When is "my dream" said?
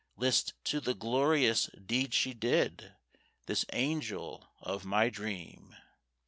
4.83-5.75